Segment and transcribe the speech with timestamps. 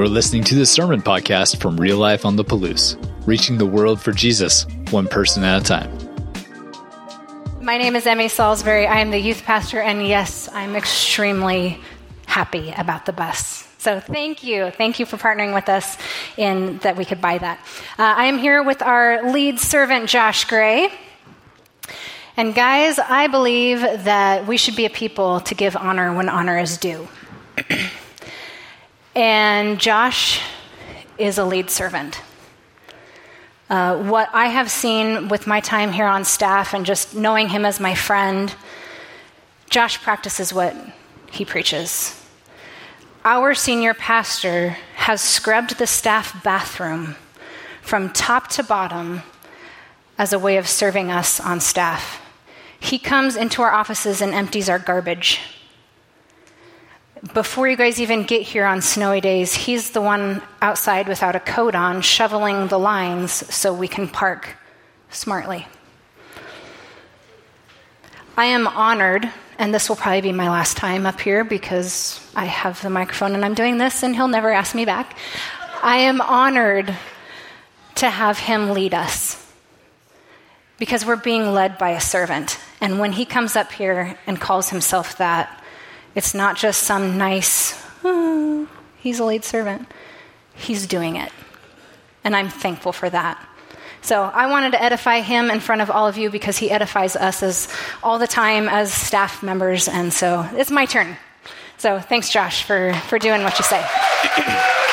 [0.00, 4.00] You're listening to the Sermon Podcast from Real Life on the Palouse, reaching the world
[4.00, 5.92] for Jesus, one person at a time.
[7.60, 8.86] My name is Emmy Salisbury.
[8.86, 11.78] I am the youth pastor, and yes, I'm extremely
[12.24, 13.68] happy about the bus.
[13.76, 14.70] So thank you.
[14.70, 15.98] Thank you for partnering with us
[16.38, 17.58] in that we could buy that.
[17.98, 20.90] Uh, I am here with our lead servant, Josh Gray.
[22.38, 26.58] And guys, I believe that we should be a people to give honor when honor
[26.58, 27.06] is due.
[29.14, 30.40] And Josh
[31.18, 32.20] is a lead servant.
[33.68, 37.64] Uh, what I have seen with my time here on staff and just knowing him
[37.64, 38.54] as my friend,
[39.68, 40.76] Josh practices what
[41.30, 42.16] he preaches.
[43.24, 47.16] Our senior pastor has scrubbed the staff bathroom
[47.82, 49.22] from top to bottom
[50.18, 52.20] as a way of serving us on staff.
[52.78, 55.40] He comes into our offices and empties our garbage
[57.34, 61.40] before you guys even get here on snowy days, he's the one outside without a
[61.40, 64.56] coat on, shoveling the lines so we can park
[65.10, 65.66] smartly.
[68.36, 72.46] I am honored, and this will probably be my last time up here because I
[72.46, 75.18] have the microphone and I'm doing this, and he'll never ask me back.
[75.82, 76.94] I am honored
[77.96, 79.36] to have him lead us
[80.78, 82.58] because we're being led by a servant.
[82.80, 85.59] And when he comes up here and calls himself that,
[86.14, 89.86] it's not just some nice, oh, he's a lead servant.
[90.54, 91.32] He's doing it.
[92.24, 93.46] And I'm thankful for that.
[94.02, 97.16] So I wanted to edify him in front of all of you because he edifies
[97.16, 97.68] us as
[98.02, 99.88] all the time as staff members.
[99.88, 101.16] And so it's my turn.
[101.76, 103.84] So thanks, Josh, for, for doing what you say.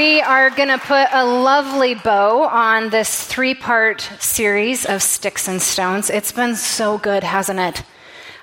[0.00, 5.46] We are going to put a lovely bow on this three part series of Sticks
[5.46, 6.08] and Stones.
[6.08, 7.82] It's been so good, hasn't it?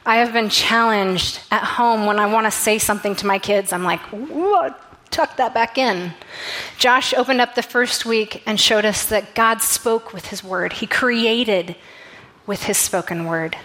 [0.05, 3.73] I have been challenged at home when I want to say something to my kids.
[3.73, 4.79] I'm like, what?
[5.09, 6.13] tuck that back in.
[6.77, 10.73] Josh opened up the first week and showed us that God spoke with his word,
[10.73, 11.75] he created
[12.45, 13.57] with his spoken word,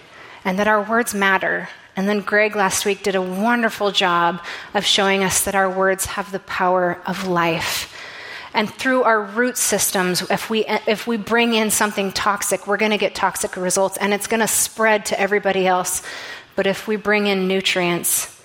[0.47, 4.43] and that our words matter and then Greg last week did a wonderful job
[4.75, 7.95] of showing us that our words have the power of life.
[8.55, 12.91] And through our root systems, if we, if we bring in something toxic, we're going
[12.93, 16.03] to get toxic results and it's going to spread to everybody else.
[16.55, 18.43] But if we bring in nutrients,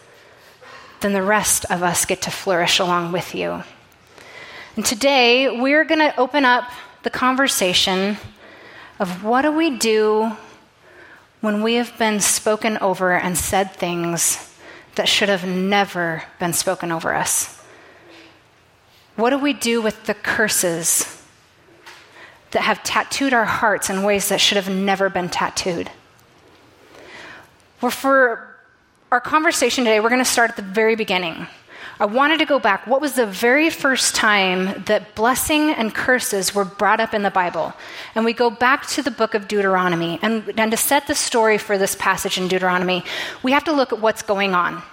[1.02, 3.64] then the rest of us get to flourish along with you.
[4.76, 6.70] And today, we're going to open up
[7.04, 8.18] the conversation
[9.00, 10.32] of what do we do
[11.42, 14.56] when we have been spoken over and said things
[14.96, 17.62] that should have never been spoken over us?
[19.16, 21.22] What do we do with the curses
[22.52, 25.92] that have tattooed our hearts in ways that should have never been tattooed?
[27.82, 28.56] Well, for
[29.12, 31.48] our conversation today, we're going to start at the very beginning.
[32.00, 32.86] I wanted to go back.
[32.86, 37.32] What was the very first time that blessing and curses were brought up in the
[37.32, 37.74] Bible?
[38.14, 40.20] And we go back to the book of Deuteronomy.
[40.22, 43.04] And, and to set the story for this passage in Deuteronomy,
[43.42, 44.84] we have to look at what's going on.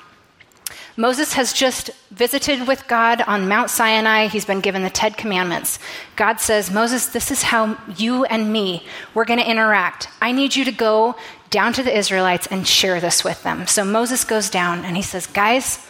[0.97, 4.29] Moses has just visited with God on Mount Sinai.
[4.29, 5.81] He's been given the Ten Commandments.
[6.15, 10.09] God says, Moses, this is how you and me, we're going to interact.
[10.23, 11.17] I need you to go
[11.51, 13.67] down to the Israelites and share this with them.
[13.67, 15.85] So Moses goes down and he says, Guys,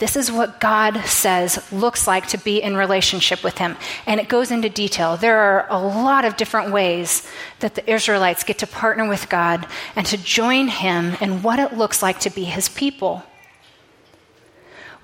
[0.00, 3.76] this is what God says looks like to be in relationship with Him.
[4.06, 5.16] And it goes into detail.
[5.16, 7.28] There are a lot of different ways
[7.60, 11.74] that the Israelites get to partner with God and to join Him in what it
[11.74, 13.22] looks like to be His people.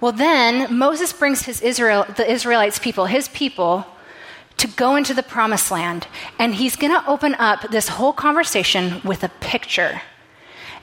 [0.00, 3.86] Well, then Moses brings his Israel, the Israelites' people, his people,
[4.58, 6.06] to go into the promised land.
[6.38, 10.02] And he's going to open up this whole conversation with a picture.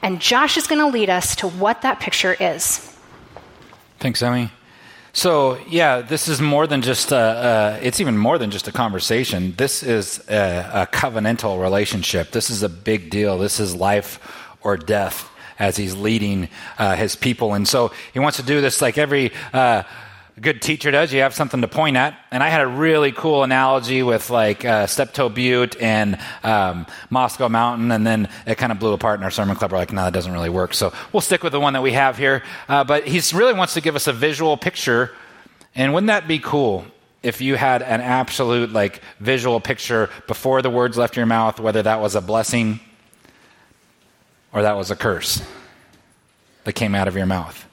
[0.02, 2.93] And Josh is going to lead us to what that picture is.
[4.04, 4.52] Thanks, Emmy.
[5.14, 9.54] So, yeah, this is more than just a, it's even more than just a conversation.
[9.56, 12.32] This is a, a covenantal relationship.
[12.32, 13.38] This is a big deal.
[13.38, 14.20] This is life
[14.62, 17.54] or death as he's leading uh, his people.
[17.54, 19.84] And so he wants to do this like every uh,
[20.42, 21.14] good teacher does.
[21.14, 22.18] You have something to point at.
[22.32, 27.50] And I had a really cool analogy with like uh, Steptoe Butte and um, Moscow
[27.50, 29.72] Mountain, and then it kind of blew apart in our sermon club.
[29.72, 30.74] We're like, no, that doesn't really work.
[30.74, 32.44] So we'll stick with the one that we have here.
[32.68, 35.12] Uh, but he really wants to give us a visual picture.
[35.76, 36.86] And wouldn't that be cool?
[37.22, 41.82] If you had an absolute like visual picture before the words left your mouth, whether
[41.82, 42.82] that was a blessing
[44.52, 45.42] or that was a curse
[46.66, 47.66] that came out of your mouth.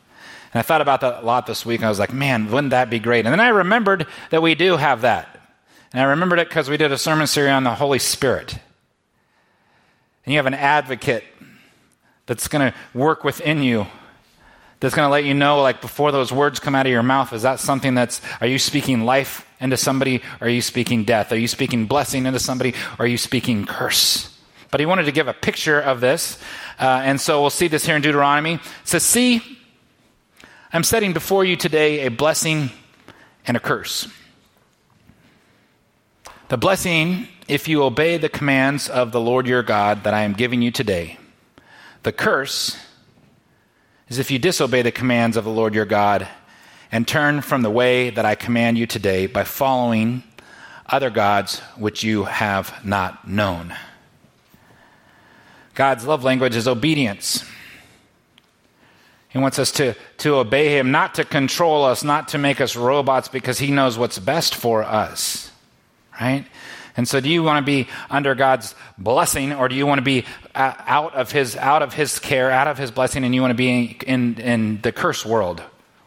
[0.52, 2.70] And I thought about that a lot this week, and I was like, man, wouldn't
[2.70, 3.24] that be great?
[3.24, 5.40] And then I remembered that we do have that.
[5.92, 8.52] And I remembered it because we did a sermon series on the Holy Spirit.
[10.24, 11.24] And you have an advocate
[12.26, 13.86] that's going to work within you
[14.80, 17.34] that's going to let you know, like, before those words come out of your mouth,
[17.34, 20.22] is that something that's, are you speaking life into somebody?
[20.40, 21.32] Are you speaking death?
[21.32, 22.74] Are you speaking blessing into somebody?
[22.98, 24.34] Are you speaking curse?
[24.70, 26.38] But he wanted to give a picture of this.
[26.78, 28.54] Uh, and so we'll see this here in Deuteronomy.
[28.54, 29.58] It says, See,
[30.72, 32.70] I'm setting before you today a blessing
[33.44, 34.06] and a curse.
[36.48, 40.32] The blessing, if you obey the commands of the Lord your God that I am
[40.32, 41.18] giving you today.
[42.04, 42.78] The curse
[44.08, 46.28] is if you disobey the commands of the Lord your God
[46.92, 50.22] and turn from the way that I command you today by following
[50.86, 53.74] other gods which you have not known.
[55.74, 57.44] God's love language is obedience.
[59.30, 62.74] He wants us to, to obey Him, not to control us, not to make us
[62.74, 65.50] robots, because He knows what's best for us.
[66.20, 66.44] Right?
[66.96, 70.02] And so, do you want to be under God's blessing, or do you want to
[70.02, 70.24] be
[70.54, 73.52] uh, out of His out of His care, out of His blessing, and you want
[73.52, 75.62] to be in in the curse world,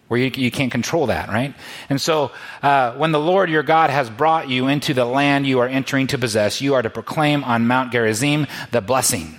[0.10, 1.56] where you, you can't control that, right?
[1.90, 2.32] And so,
[2.62, 6.08] uh, when the Lord your God has brought you into the land you are entering
[6.08, 9.34] to possess, you are to proclaim on Mount Gerizim the blessing,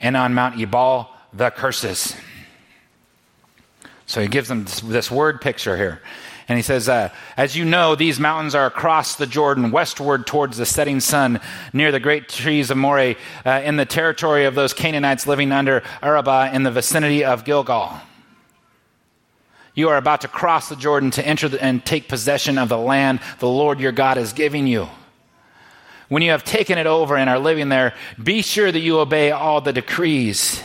[0.00, 2.14] and on Mount Ebal the curses.
[4.06, 6.00] So he gives them this, word picture here.
[6.46, 10.58] And he says, uh, As you know, these mountains are across the Jordan, westward towards
[10.58, 11.40] the setting sun,
[11.72, 13.16] near the great trees of Moreh,
[13.46, 17.98] uh, in the territory of those Canaanites living under Arabah in the vicinity of Gilgal.
[19.74, 22.78] You are about to cross the Jordan to enter the, and take possession of the
[22.78, 24.88] land the Lord your God is giving you.
[26.08, 29.30] When you have taken it over and are living there, be sure that you obey
[29.30, 30.62] all the decrees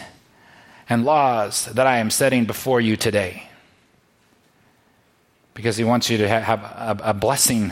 [0.89, 3.47] and laws that I am setting before you today.
[5.53, 7.71] Because he wants you to have a, blessing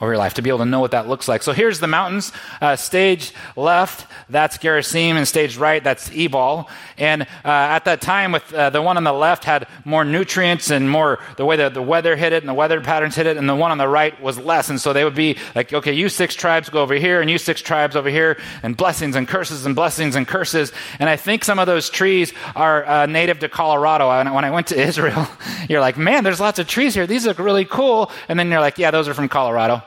[0.00, 1.42] over your life, to be able to know what that looks like.
[1.42, 2.32] So here's the mountains.
[2.60, 6.68] Uh, stage left, that's Gerizim, and stage right, that's Ebal.
[6.96, 10.70] And uh, at that time, with uh, the one on the left had more nutrients
[10.70, 13.36] and more the way that the weather hit it and the weather patterns hit it,
[13.36, 14.70] and the one on the right was less.
[14.70, 17.36] And so they would be like, okay, you six tribes go over here, and you
[17.36, 20.72] six tribes over here, and blessings and curses and blessings and curses.
[20.98, 24.10] And I think some of those trees are uh, native to Colorado.
[24.10, 25.28] And when I went to Israel,
[25.68, 27.06] you're like, man, there's lots of trees here.
[27.06, 28.10] These look really cool.
[28.28, 29.82] And then you're like, yeah, those are from Colorado.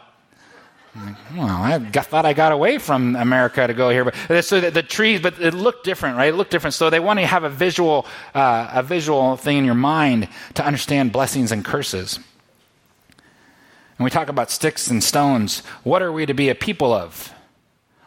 [0.95, 4.83] Well, I thought I got away from America to go here, but so the, the,
[4.83, 6.31] trees, but it looked different, right?
[6.31, 6.75] It looked different.
[6.75, 8.05] So they want to have a visual,
[8.35, 12.19] uh, a visual thing in your mind to understand blessings and curses.
[13.97, 15.63] And we talk about sticks and stones.
[15.83, 17.33] What are we to be a people of?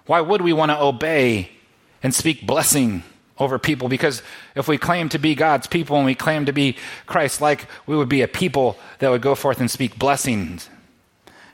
[0.07, 1.51] Why would we want to obey
[2.05, 3.03] and speak blessing
[3.37, 3.89] over people?
[3.89, 4.23] Because
[4.55, 7.97] if we claim to be God's people and we claim to be Christ like, we
[7.97, 10.71] would be a people that would go forth and speak blessings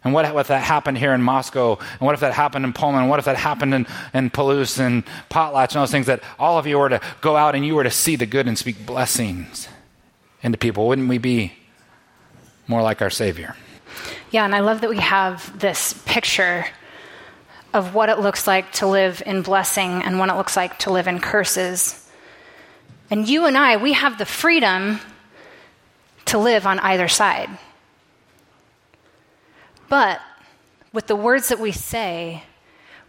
[0.05, 1.79] and what if that happened here in Moscow?
[1.79, 3.03] And what if that happened in Pullman?
[3.03, 6.59] And what if that happened in, in Palouse and Potlatch and those things that all
[6.59, 8.85] of you were to go out and you were to see the good and speak
[8.85, 9.69] blessings
[10.43, 10.89] into people?
[10.89, 11.53] Wouldn't we be
[12.67, 13.55] more like our Savior?
[14.33, 16.67] Yeah, and I love that we have this picture
[17.73, 20.91] of what it looks like to live in blessing and what it looks like to
[20.91, 22.11] live in curses.
[23.09, 25.01] And you and I, we have the freedom
[26.27, 27.51] to live on either side.
[29.93, 30.23] But
[30.95, 32.45] with the words that we say,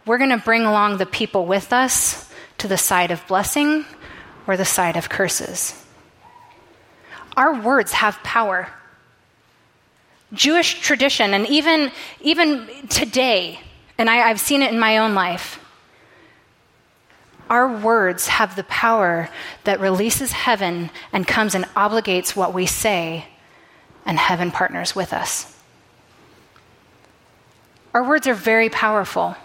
[0.04, 3.86] we're going to bring along the people with us to the side of blessing
[4.46, 5.82] or the side of curses.
[7.38, 8.68] Our words have power.
[10.34, 13.60] Jewish tradition, and even, even today,
[13.96, 15.64] and I, I've seen it in my own life,
[17.48, 19.30] our words have the power
[19.64, 23.24] that releases heaven and comes and obligates what we say,
[24.04, 25.53] and heaven partners with us.
[27.94, 29.36] Our words are very powerful.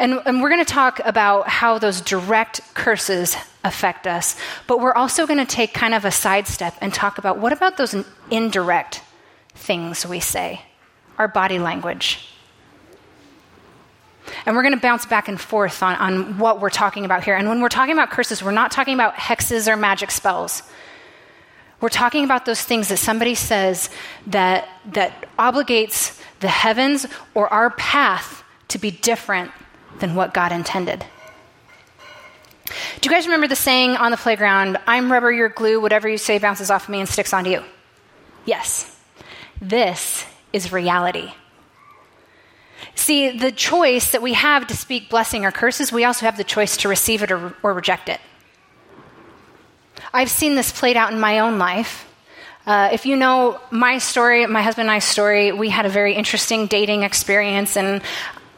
[0.00, 4.34] And, and, we're going to talk about how those direct curses affect us,
[4.66, 7.76] but we're also going to take kind of a sidestep and talk about what about
[7.76, 7.94] those
[8.30, 9.02] indirect
[9.54, 10.62] things we say,
[11.18, 12.26] our body language.
[14.46, 17.36] And we're going to bounce back and forth on, on what we're talking about here.
[17.36, 20.62] And when we're talking about curses, we're not talking about hexes or magic spells.
[21.80, 23.88] We're talking about those things that somebody says
[24.26, 29.50] that, that obligates the heavens or our path to be different
[29.98, 31.04] than what God intended.
[33.00, 36.18] Do you guys remember the saying on the playground, I'm rubber, you're glue, whatever you
[36.18, 37.64] say bounces off of me and sticks onto you?
[38.44, 38.96] Yes.
[39.60, 41.32] This is reality.
[42.94, 46.44] See, the choice that we have to speak blessing or curses, we also have the
[46.44, 48.20] choice to receive it or, or reject it.
[50.12, 52.06] I've seen this played out in my own life.
[52.66, 56.14] Uh, if you know my story, my husband and I's story, we had a very
[56.14, 58.02] interesting dating experience, and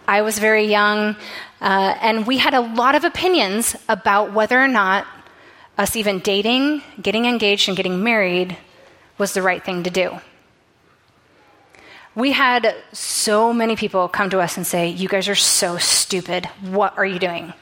[0.09, 1.17] I was very young,
[1.61, 5.07] uh, and we had a lot of opinions about whether or not
[5.79, 8.57] us even dating, getting engaged, and getting married
[9.19, 10.19] was the right thing to do.
[12.15, 16.47] We had so many people come to us and say, You guys are so stupid.
[16.61, 17.53] What are you doing?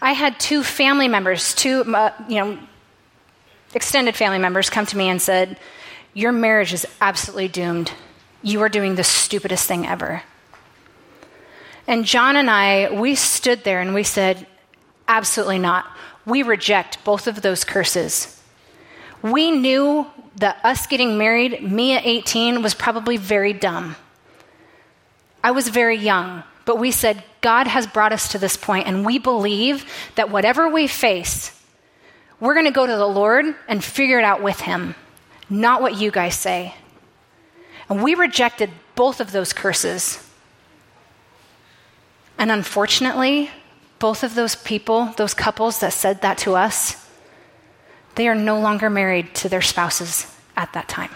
[0.00, 2.58] I had two family members, two, uh, you know,
[3.74, 5.58] extended family members come to me and said,
[6.14, 7.92] Your marriage is absolutely doomed.
[8.42, 10.22] You are doing the stupidest thing ever.
[11.86, 14.46] And John and I, we stood there and we said,
[15.06, 15.86] Absolutely not.
[16.26, 18.40] We reject both of those curses.
[19.22, 20.06] We knew
[20.36, 23.96] that us getting married, me at 18, was probably very dumb.
[25.42, 29.04] I was very young, but we said, God has brought us to this point, and
[29.06, 31.57] we believe that whatever we face,
[32.40, 34.94] we're going to go to the Lord and figure it out with Him,
[35.50, 36.74] not what you guys say.
[37.88, 40.24] And we rejected both of those curses.
[42.38, 43.50] And unfortunately,
[43.98, 47.08] both of those people, those couples that said that to us,
[48.14, 51.10] they are no longer married to their spouses at that time.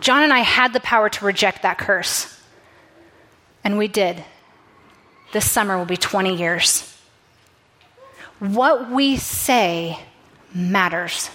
[0.00, 2.40] John and I had the power to reject that curse,
[3.62, 4.22] and we did.
[5.32, 6.93] This summer will be 20 years.
[8.38, 9.98] What we say
[10.52, 11.30] matters.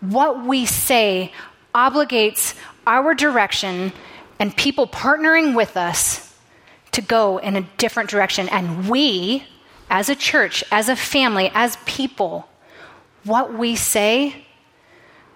[0.00, 1.32] What we say
[1.74, 2.54] obligates
[2.86, 3.92] our direction
[4.38, 6.34] and people partnering with us
[6.92, 8.48] to go in a different direction.
[8.48, 9.44] And we,
[9.90, 12.48] as a church, as a family, as people,
[13.24, 14.46] what we say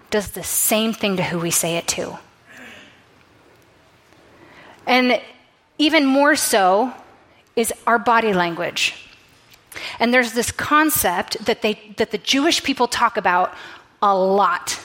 [0.09, 2.19] does the same thing to who we say it to.
[4.85, 5.21] And
[5.77, 6.93] even more so
[7.55, 9.10] is our body language.
[9.99, 13.53] And there's this concept that, they, that the Jewish people talk about
[14.01, 14.79] a lot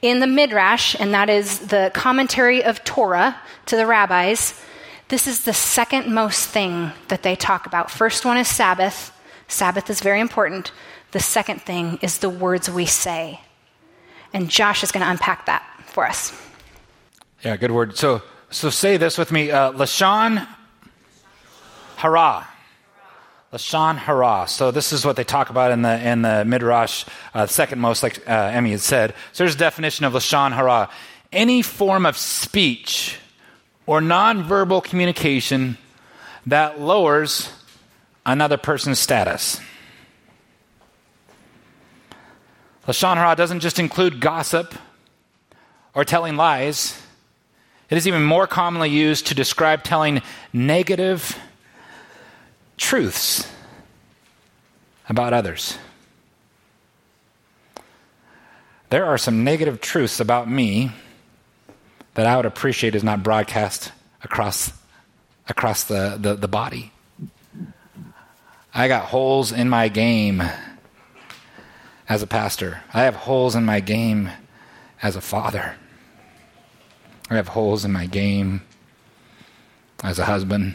[0.00, 4.60] in the Midrash, and that is the commentary of Torah to the rabbis.
[5.08, 7.90] This is the second most thing that they talk about.
[7.90, 9.12] First one is Sabbath.
[9.46, 10.72] Sabbath is very important.
[11.12, 13.40] The second thing is the words we say.
[14.32, 16.32] And Josh is going to unpack that for us.
[17.44, 17.96] Yeah, good word.
[17.96, 20.46] So, so say this with me uh, Lashon
[21.96, 22.48] Hara.
[23.52, 24.46] Lashon Hara.
[24.48, 27.04] So this is what they talk about in the in the Midrash,
[27.34, 29.14] uh, second most, like uh, Emmy had said.
[29.32, 30.88] So there's a definition of Lashon Hara:
[31.32, 33.18] any form of speech
[33.84, 35.76] or nonverbal communication
[36.46, 37.52] that lowers
[38.24, 39.60] another person's status.
[42.86, 44.74] Lashon hara doesn't just include gossip
[45.94, 47.00] or telling lies.
[47.90, 51.38] It is even more commonly used to describe telling negative
[52.82, 53.46] truths
[55.08, 55.78] about others.
[58.90, 60.90] There are some negative truths about me
[62.14, 64.72] that I would appreciate is not broadcast across,
[65.48, 66.92] across the, the, the body.
[68.74, 70.42] I got holes in my game
[72.08, 72.82] as a pastor.
[72.92, 74.28] I have holes in my game
[75.02, 75.76] as a father.
[77.30, 78.62] I have holes in my game
[80.02, 80.74] as a husband.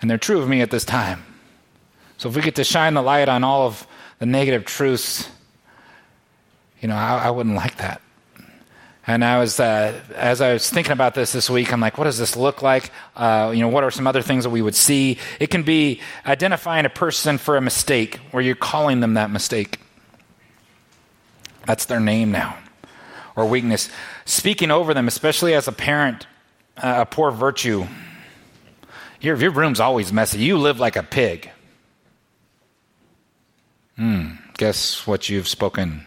[0.00, 1.24] And they're true of me at this time.
[2.16, 3.86] So if we get to shine the light on all of
[4.18, 5.28] the negative truths,
[6.80, 8.00] you know, I, I wouldn't like that.
[9.06, 12.04] And I was, uh, as I was thinking about this this week, I'm like, what
[12.04, 12.92] does this look like?
[13.16, 15.18] Uh, you know, what are some other things that we would see?
[15.40, 19.80] It can be identifying a person for a mistake, where you're calling them that mistake.
[21.66, 22.56] That's their name now,
[23.36, 23.90] or weakness.
[24.26, 26.26] Speaking over them, especially as a parent,
[26.76, 27.86] uh, a poor virtue.
[29.20, 30.38] Your, your room's always messy.
[30.38, 31.50] You live like a pig.
[33.96, 34.30] Hmm.
[34.56, 36.06] Guess what you've spoken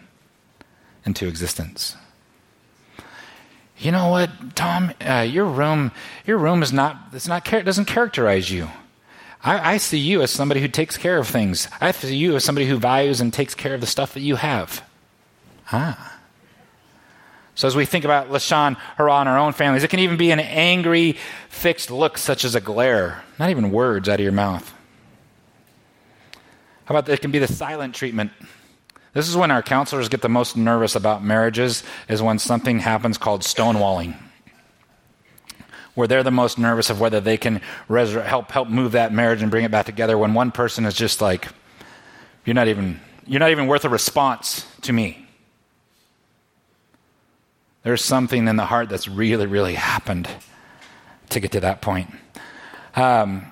[1.05, 1.95] into existence?
[3.77, 5.91] you know what, Tom, uh, your room,
[6.25, 8.69] your room is not, it's not, doesn't characterize you.
[9.43, 11.67] I, I, see you as somebody who takes care of things.
[11.81, 14.37] I see you as somebody who values and takes care of the stuff that you
[14.37, 14.87] have.
[15.71, 16.17] Ah.
[17.55, 20.31] So as we think about Lashon Hara in our own families, it can even be
[20.31, 21.17] an angry,
[21.49, 24.73] fixed look such as a glare, not even words out of your mouth.
[26.85, 28.31] How about it can be the silent treatment
[29.13, 33.17] this is when our counselors get the most nervous about marriages, is when something happens
[33.17, 34.15] called stonewalling.
[35.93, 39.51] Where they're the most nervous of whether they can help help move that marriage and
[39.51, 40.17] bring it back together.
[40.17, 41.47] When one person is just like,
[42.45, 45.22] "You're not even you're not even worth a response to me."
[47.83, 50.29] There's something in the heart that's really, really happened
[51.29, 52.09] to get to that point.
[52.95, 53.45] Um,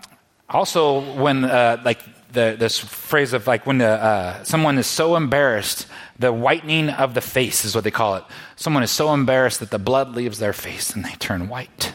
[0.50, 2.00] also, when uh, like
[2.32, 7.14] the, this phrase of like when the, uh, someone is so embarrassed, the whitening of
[7.14, 8.24] the face is what they call it.
[8.56, 11.94] Someone is so embarrassed that the blood leaves their face and they turn white.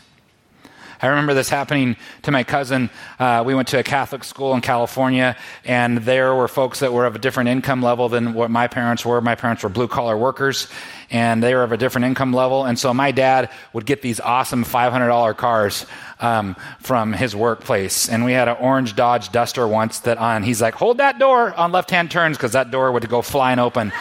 [1.00, 2.90] I remember this happening to my cousin.
[3.18, 7.06] Uh, we went to a Catholic school in California, and there were folks that were
[7.06, 9.20] of a different income level than what my parents were.
[9.20, 10.68] My parents were blue collar workers,
[11.10, 12.64] and they were of a different income level.
[12.64, 15.86] And so my dad would get these awesome $500 cars
[16.20, 18.08] um, from his workplace.
[18.08, 21.52] And we had an orange Dodge Duster once that on, he's like, hold that door
[21.54, 23.92] on left hand turns, because that door would go flying open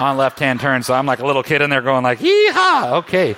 [0.00, 0.86] on left hand turns.
[0.86, 3.36] So I'm like a little kid in there going like, yee okay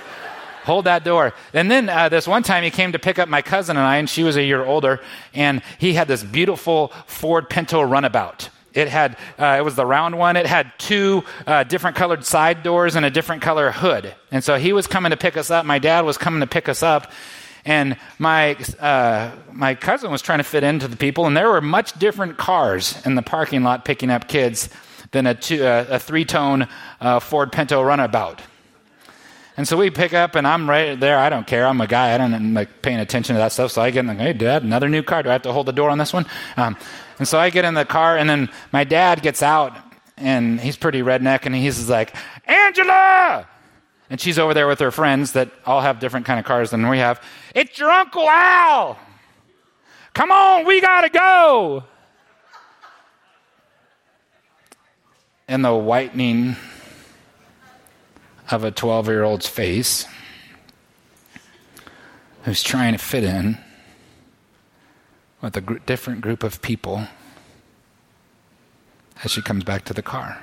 [0.65, 1.33] hold that door.
[1.53, 3.97] And then uh, this one time he came to pick up my cousin and I,
[3.97, 4.99] and she was a year older,
[5.33, 8.49] and he had this beautiful Ford Pinto runabout.
[8.73, 10.35] It had, uh, it was the round one.
[10.35, 14.13] It had two uh, different colored side doors and a different color hood.
[14.31, 15.65] And so he was coming to pick us up.
[15.65, 17.09] My dad was coming to pick us up.
[17.63, 21.61] And my, uh, my cousin was trying to fit into the people, and there were
[21.61, 24.69] much different cars in the parking lot picking up kids
[25.11, 26.67] than a, two, uh, a three tone
[27.01, 28.41] uh, Ford Pinto runabout.
[29.57, 31.17] And so we pick up, and I'm right there.
[31.17, 31.65] I don't care.
[31.65, 32.13] I'm a guy.
[32.13, 33.71] I don't like paying attention to that stuff.
[33.71, 35.23] So I get in the, hey, Dad, another new car.
[35.23, 36.25] Do I have to hold the door on this one?
[36.57, 36.75] Um,
[37.19, 39.77] and so I get in the car, and then my dad gets out,
[40.17, 42.13] and he's pretty redneck, and he's like,
[42.45, 43.47] Angela!
[44.09, 46.87] And she's over there with her friends that all have different kind of cars than
[46.89, 47.21] we have.
[47.55, 48.99] It's your Uncle Al!
[50.13, 51.83] Come on, we gotta go!
[55.47, 56.55] And the whitening
[58.51, 60.05] of a 12 year old's face
[62.43, 63.57] who's trying to fit in
[65.41, 67.07] with a gr- different group of people
[69.23, 70.41] as she comes back to the car.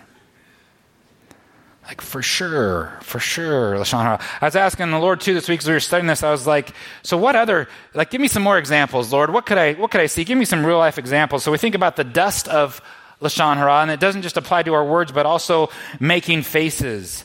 [1.86, 4.20] Like, for sure, for sure, LaShawn.
[4.40, 6.22] I was asking the Lord too this week as we were studying this.
[6.22, 9.32] I was like, so what other, like, give me some more examples, Lord.
[9.32, 10.22] What could I, what could I see?
[10.22, 11.42] Give me some real life examples.
[11.42, 12.80] So we think about the dust of
[13.20, 17.24] Lashon Hara, and it doesn't just apply to our words, but also making faces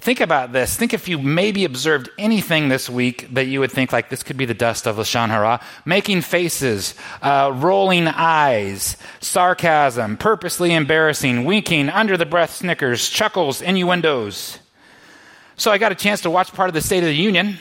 [0.00, 0.76] Think about this.
[0.76, 4.36] Think if you maybe observed anything this week that you would think like this could
[4.36, 5.60] be the dust of Lashon Hara.
[5.84, 14.60] Making faces, uh, rolling eyes, sarcasm, purposely embarrassing, winking, under the breath snickers, chuckles, innuendos.
[15.56, 17.58] So I got a chance to watch part of the State of the Union.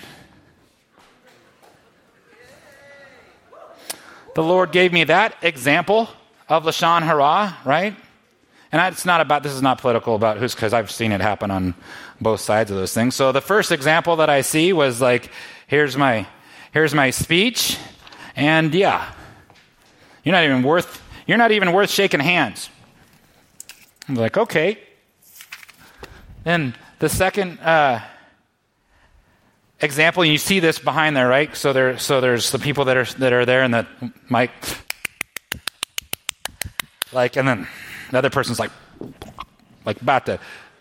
[4.35, 6.07] The Lord gave me that example
[6.47, 7.95] of Lashon Hara, right?
[8.71, 11.51] And it's not about, this is not political about who's, because I've seen it happen
[11.51, 11.73] on
[12.19, 13.15] both sides of those things.
[13.15, 15.31] So the first example that I see was like,
[15.67, 16.27] here's my,
[16.73, 17.77] here's my speech,
[18.35, 19.13] and yeah,
[20.23, 22.69] you're not even worth, you're not even worth shaking hands.
[24.09, 24.79] I'm like, okay.
[26.43, 28.01] Then the second uh,
[29.81, 31.55] example, you see this behind there, right?
[31.55, 33.87] So there, so there's the people that are that are there, and the
[34.29, 34.51] mic,
[37.11, 37.67] like, and then
[38.11, 38.71] the other person's like,
[39.85, 40.39] like about to,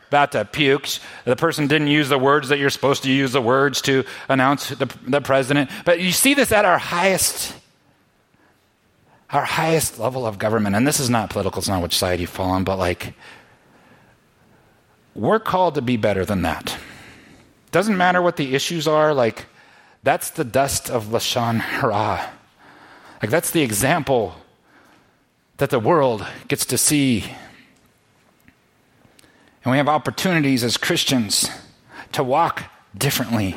[0.08, 0.88] about to puke.
[1.24, 4.68] The person didn't use the words that you're supposed to use the words to announce
[4.68, 5.70] the, the president.
[5.84, 7.54] But you see this at our highest,
[9.30, 10.76] our highest level of government.
[10.76, 11.58] And this is not political.
[11.58, 13.14] It's not which side you fall on, but like,
[15.14, 16.76] we're called to be better than that.
[17.72, 19.12] Doesn't matter what the issues are.
[19.12, 19.46] Like,
[20.02, 22.30] that's the dust of Lashon Hara.
[23.20, 24.36] Like, that's the example
[25.58, 27.24] that the world gets to see.
[29.64, 31.50] And we have opportunities as Christians
[32.12, 32.64] to walk
[32.96, 33.56] differently,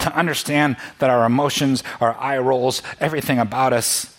[0.00, 4.14] to understand that our emotions, our eye rolls, everything about us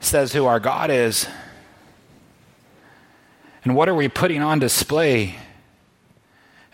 [0.00, 1.26] says who our God is.
[3.64, 5.36] And what are we putting on display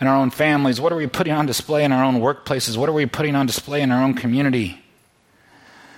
[0.01, 0.81] in our own families?
[0.81, 2.77] What are we putting on display in our own workplaces?
[2.77, 4.83] What are we putting on display in our own community?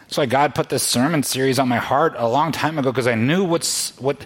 [0.08, 3.06] That's why God put this sermon series on my heart a long time ago because
[3.06, 4.24] I knew what's what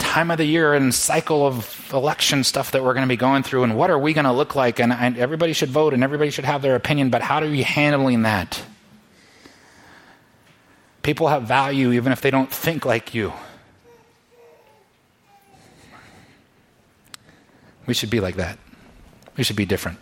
[0.00, 3.44] time of the year and cycle of election stuff that we're going to be going
[3.44, 4.80] through and what are we going to look like?
[4.80, 7.62] And, and everybody should vote and everybody should have their opinion but how are you
[7.62, 8.60] handling that?
[11.04, 13.32] People have value even if they don't think like you.
[17.86, 18.58] We should be like that.
[19.36, 19.98] We should be different.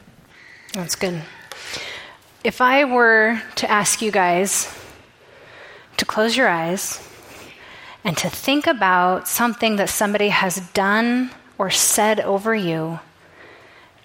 [0.72, 1.20] That's good.
[2.42, 4.74] If i were to ask you guys
[6.00, 7.06] to close your eyes
[8.04, 12.98] and to think about something that somebody has done or said over you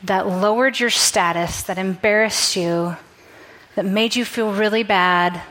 [0.04, 2.98] that lowered your status, that embarrassed you,
[3.76, 5.42] that made you feel really bad,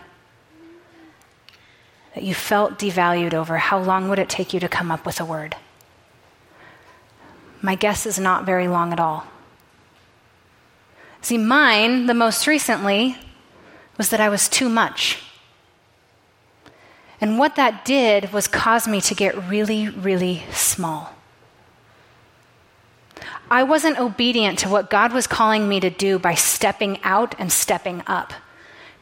[2.14, 5.20] that you felt devalued over, how long would it take you to come up with
[5.20, 5.56] a word?
[7.62, 9.26] My guess is not very long at all.
[11.22, 13.16] See, mine, the most recently,
[13.96, 15.22] was that I was too much.
[17.20, 21.14] And what that did was cause me to get really, really small.
[23.50, 27.52] I wasn't obedient to what God was calling me to do by stepping out and
[27.52, 28.32] stepping up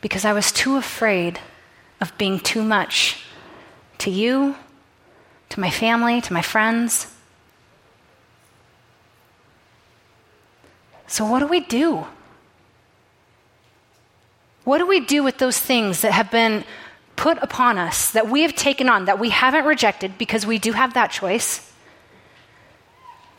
[0.01, 1.38] because I was too afraid
[2.01, 3.25] of being too much
[3.98, 4.57] to you,
[5.48, 7.07] to my family, to my friends.
[11.07, 12.07] So, what do we do?
[14.64, 16.64] What do we do with those things that have been
[17.16, 20.72] put upon us, that we have taken on, that we haven't rejected because we do
[20.72, 21.72] have that choice,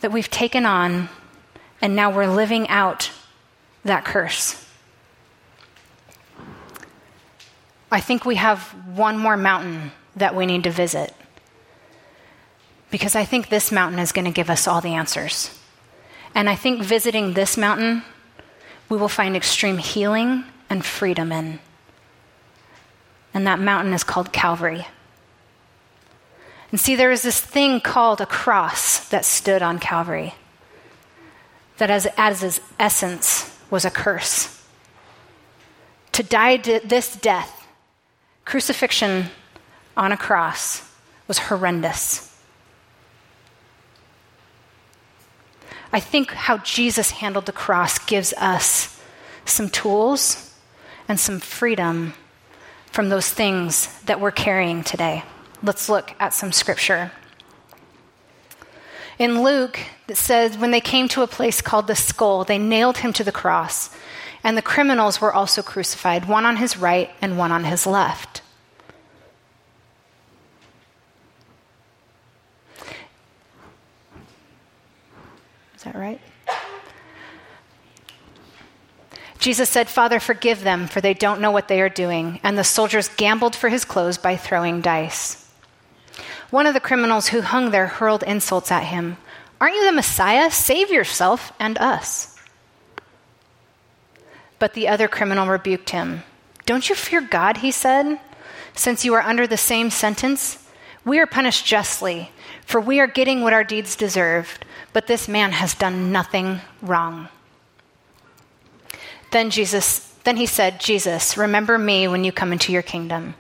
[0.02, 1.10] that we've taken on,
[1.82, 3.12] and now we're living out
[3.84, 4.60] that curse?
[7.92, 8.62] I think we have
[8.96, 11.14] one more mountain that we need to visit.
[12.90, 15.60] Because I think this mountain is going to give us all the answers.
[16.34, 18.04] And I think visiting this mountain,
[18.90, 21.60] we will find extreme healing and freedom in.
[23.34, 24.86] And that mountain is called Calvary.
[26.72, 30.34] And see, there is this thing called a cross that stood on Calvary,
[31.78, 34.64] that as, as its essence was a curse.
[36.14, 37.64] To die to this death
[38.46, 39.28] Crucifixion
[39.96, 40.90] on a cross
[41.28, 42.30] was horrendous.
[45.92, 49.00] I think how Jesus handled the cross gives us
[49.46, 50.54] some tools
[51.08, 52.16] and some freedom
[52.94, 55.24] from those things that we're carrying today.
[55.62, 57.12] Let's look at some scripture.
[59.20, 62.98] In Luke, it says, when they came to a place called the skull, they nailed
[62.98, 63.90] him to the cross
[64.44, 68.42] and the criminals were also crucified, one on his right and one on his left.
[75.76, 76.20] Is that right?
[79.44, 82.40] Jesus said, Father, forgive them, for they don't know what they are doing.
[82.44, 85.52] And the soldiers gambled for his clothes by throwing dice.
[86.50, 89.18] One of the criminals who hung there hurled insults at him.
[89.60, 90.50] Aren't you the Messiah?
[90.50, 92.40] Save yourself and us.
[94.60, 96.24] But the other criminal rebuked him.
[96.66, 98.22] Don't you fear God, he said,
[98.74, 100.58] since you are under the same sentence?
[101.04, 102.32] We are punished justly,
[102.66, 107.28] for we are getting what our deeds deserved, but this man has done nothing wrong.
[109.34, 113.36] Then Jesus then he said, Jesus, remember me when you come into your kingdom.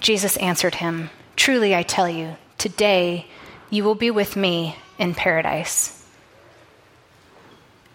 [0.00, 3.26] Jesus answered him, Truly I tell you, today
[3.70, 6.04] you will be with me in paradise.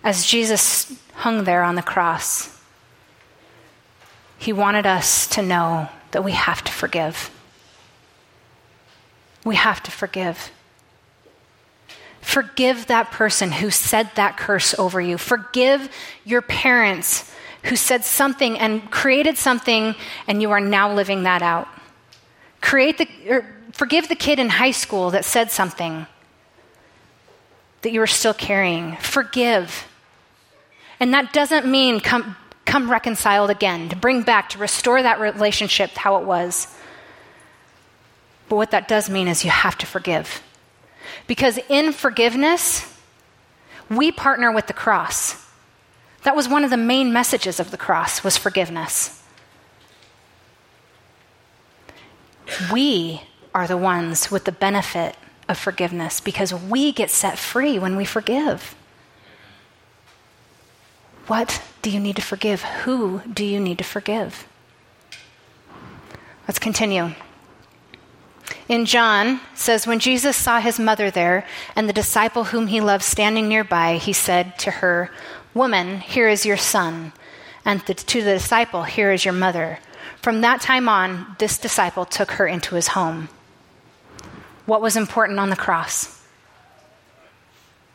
[0.04, 2.60] As Jesus hung there on the cross,
[4.40, 7.30] he wanted us to know that we have to forgive.
[9.46, 10.52] We have to forgive.
[12.22, 15.20] Forgive that person who said that curse over you.
[15.20, 15.90] Forgive
[16.26, 17.31] your parents
[17.64, 19.96] who said something and created something
[20.28, 21.68] and you are now living that out.
[22.62, 26.08] Create the, or forgive the kid in high school that said something
[27.82, 28.96] that you are still carrying.
[28.98, 29.88] Forgive.
[31.00, 35.92] And that doesn't mean come, come reconciled again, to bring back, to restore that relationship
[35.92, 36.68] how it was.
[38.50, 40.44] But what that does mean is you have to forgive.
[41.26, 42.88] Because in forgiveness,
[43.90, 45.41] we partner with the cross.
[46.24, 49.24] That was one of the main messages of the cross was forgiveness.
[52.72, 53.22] We
[53.54, 55.16] are the ones with the benefit
[55.50, 58.76] of forgiveness because we get set free when we forgive.
[61.28, 62.62] What do you need to forgive?
[62.84, 64.48] Who do you need to forgive?
[66.48, 67.12] Let's continue.
[68.68, 73.04] In John says when Jesus saw his mother there and the disciple whom he loved
[73.04, 75.10] standing nearby, he said to her,
[75.54, 77.14] "Woman, here is your son."
[77.66, 79.80] And to the disciple, "Here is your mother."
[80.22, 83.30] From that time on, this disciple took her into his home.
[84.66, 86.22] What was important on the cross?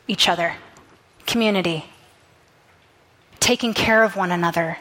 [0.07, 0.55] Each other,
[1.25, 1.85] community,
[3.39, 4.77] taking care of one another.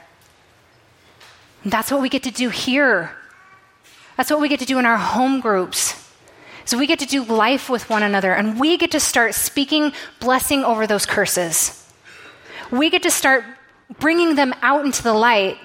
[1.65, 3.17] That's what we get to do here.
[4.17, 5.95] That's what we get to do in our home groups.
[6.65, 9.93] So we get to do life with one another and we get to start speaking
[10.19, 11.86] blessing over those curses.
[12.71, 13.45] We get to start
[13.99, 15.59] bringing them out into the light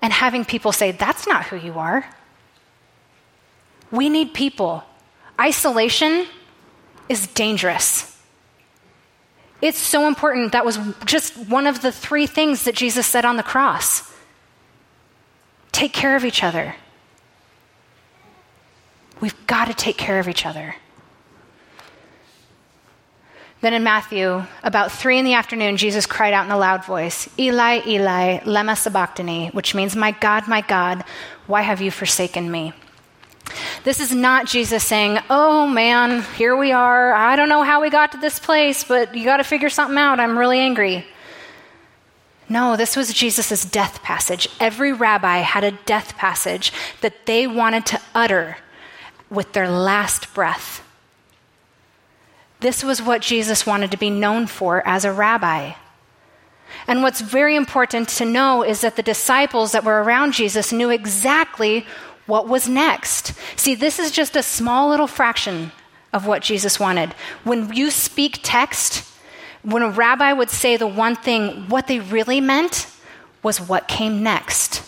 [0.00, 2.04] and having people say, That's not who you are.
[3.90, 4.84] We need people.
[5.40, 6.26] Isolation
[7.08, 8.08] is dangerous.
[9.60, 10.52] It's so important.
[10.52, 14.10] That was just one of the three things that Jesus said on the cross.
[15.70, 16.74] Take care of each other.
[19.20, 20.74] We've got to take care of each other.
[23.62, 27.28] Then in Matthew, about three in the afternoon, Jesus cried out in a loud voice,
[27.38, 31.04] Eli, Eli, lema sabachthani, which means, My God, my God,
[31.46, 32.72] why have you forsaken me?
[33.84, 37.12] This is not Jesus saying, Oh man, here we are.
[37.12, 39.98] I don't know how we got to this place, but you got to figure something
[39.98, 40.18] out.
[40.18, 41.06] I'm really angry.
[42.48, 44.48] No, this was Jesus' death passage.
[44.58, 48.56] Every rabbi had a death passage that they wanted to utter
[49.30, 50.81] with their last breath.
[52.62, 55.72] This was what Jesus wanted to be known for as a rabbi.
[56.86, 60.88] And what's very important to know is that the disciples that were around Jesus knew
[60.88, 61.86] exactly
[62.26, 63.34] what was next.
[63.56, 65.72] See, this is just a small little fraction
[66.12, 67.14] of what Jesus wanted.
[67.44, 69.08] When you speak text,
[69.62, 72.86] when a rabbi would say the one thing, what they really meant
[73.42, 74.82] was what came next.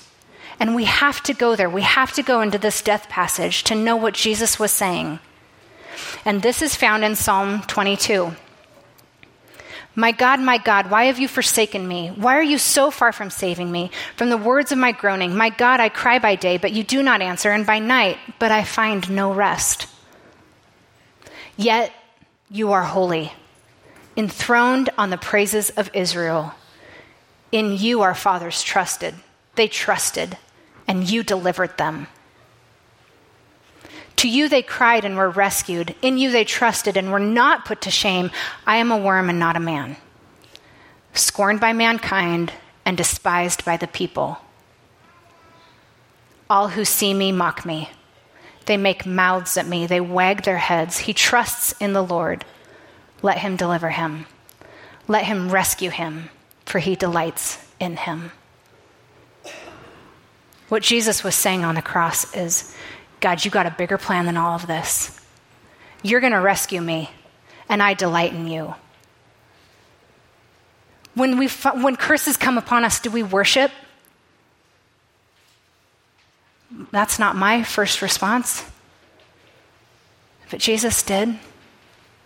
[0.60, 1.68] And we have to go there.
[1.68, 5.18] We have to go into this death passage to know what Jesus was saying.
[6.24, 8.34] And this is found in Psalm 22.
[9.96, 12.08] My God, my God, why have you forsaken me?
[12.08, 13.92] Why are you so far from saving me?
[14.16, 17.02] From the words of my groaning, my God, I cry by day, but you do
[17.02, 19.86] not answer, and by night, but I find no rest.
[21.56, 21.92] Yet
[22.50, 23.32] you are holy,
[24.16, 26.54] enthroned on the praises of Israel.
[27.52, 29.14] In you our fathers trusted.
[29.54, 30.36] They trusted,
[30.88, 32.08] and you delivered them.
[34.24, 35.94] To you they cried and were rescued.
[36.00, 38.30] In you they trusted and were not put to shame.
[38.66, 39.98] I am a worm and not a man,
[41.12, 42.50] scorned by mankind
[42.86, 44.38] and despised by the people.
[46.48, 47.90] All who see me mock me.
[48.64, 49.86] They make mouths at me.
[49.86, 51.00] They wag their heads.
[51.00, 52.46] He trusts in the Lord.
[53.20, 54.24] Let him deliver him.
[55.06, 56.30] Let him rescue him,
[56.64, 58.32] for he delights in him.
[60.70, 62.74] What Jesus was saying on the cross is
[63.24, 65.18] God, you got a bigger plan than all of this.
[66.02, 67.08] You're going to rescue me,
[67.70, 68.74] and I delight in you.
[71.14, 73.70] When, we, when curses come upon us, do we worship?
[76.90, 78.62] That's not my first response.
[80.50, 81.38] But Jesus did.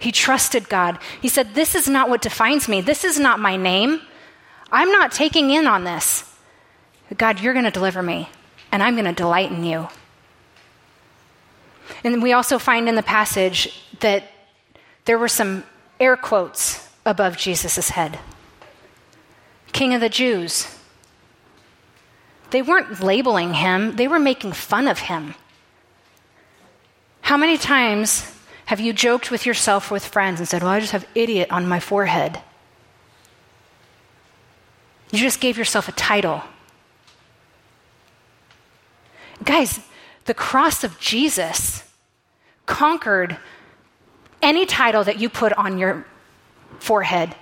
[0.01, 0.99] He trusted God.
[1.23, 2.81] He said, This is not what defines me.
[2.81, 4.01] This is not my name.
[4.73, 6.25] I'm not taking in on this.
[7.17, 8.29] God, you're going to deliver me,
[8.73, 9.87] and I'm going to delight in you.
[12.05, 14.25] And we also find in the passage that
[15.05, 15.65] there were some
[15.99, 18.19] air quotes above Jesus' head
[19.73, 20.75] King of the Jews.
[22.51, 25.35] They weren't labeling him, they were making fun of him.
[27.21, 28.35] How many times
[28.67, 31.69] have you joked with yourself with friends and said, Well, I just have idiot on
[31.69, 32.41] my forehead?
[35.11, 36.43] You just gave yourself a title.
[39.45, 39.81] Guys,
[40.25, 41.88] the cross of Jesus
[42.69, 43.37] conquered
[44.41, 46.07] any title that you put on your
[46.79, 47.35] forehead.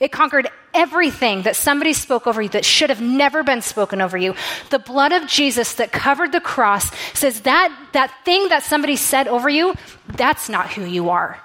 [0.00, 4.16] It conquered everything that somebody spoke over you that should have never been spoken over
[4.16, 4.34] you.
[4.70, 9.28] The blood of Jesus that covered the cross says that that thing that somebody said
[9.28, 9.74] over you,
[10.08, 11.38] that's not who you are.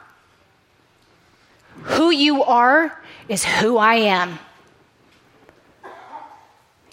[1.84, 4.40] Who you are is who I am.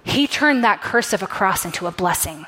[0.04, 2.46] He turned that curse of a cross into a blessing.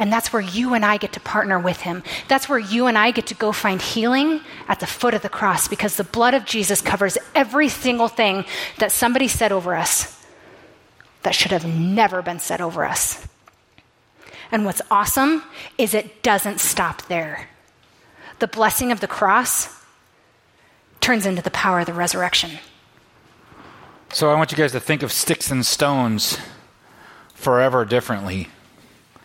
[0.00, 2.02] And that's where you and I get to partner with him.
[2.26, 5.28] That's where you and I get to go find healing at the foot of the
[5.28, 8.46] cross because the blood of Jesus covers every single thing
[8.78, 10.24] that somebody said over us
[11.22, 13.28] that should have never been said over us.
[14.50, 15.42] And what's awesome
[15.76, 17.50] is it doesn't stop there.
[18.38, 19.84] The blessing of the cross
[21.02, 22.52] turns into the power of the resurrection.
[24.14, 26.38] So I want you guys to think of sticks and stones
[27.34, 28.48] forever differently.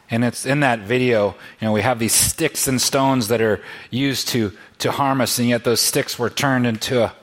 [0.09, 3.61] And it's in that video, you know, we have these sticks and stones that are
[3.89, 7.13] used to, to harm us, and yet those sticks were turned into a,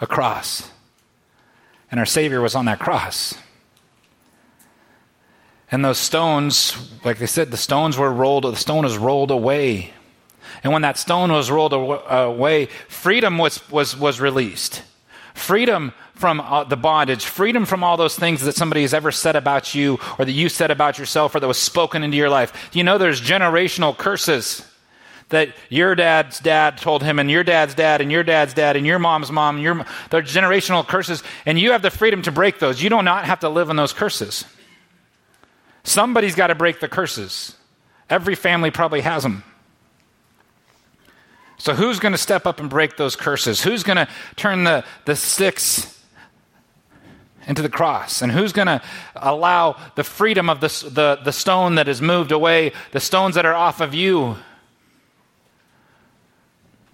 [0.00, 0.70] a cross.
[1.90, 3.34] And our Savior was on that cross.
[5.70, 9.92] And those stones, like they said, the stones were rolled, the stone was rolled away.
[10.62, 14.82] And when that stone was rolled away, freedom was, was, was released.
[15.34, 19.36] Freedom from uh, the bondage, freedom from all those things that somebody has ever said
[19.36, 22.70] about you or that you said about yourself or that was spoken into your life.
[22.72, 24.64] You know there's generational curses
[25.30, 28.86] that your dad's dad told him and your dad's dad and your dad's dad and
[28.86, 32.60] your mom's mom, and your, they're generational curses, and you have the freedom to break
[32.60, 32.80] those.
[32.80, 34.44] You do not have to live in those curses.
[35.82, 37.56] Somebody's got to break the curses.
[38.08, 39.42] Every family probably has them.
[41.64, 43.62] So, who's going to step up and break those curses?
[43.62, 45.98] Who's going to turn the, the sticks
[47.46, 48.20] into the cross?
[48.20, 48.82] And who's going to
[49.16, 53.46] allow the freedom of the, the, the stone that is moved away, the stones that
[53.46, 54.36] are off of you?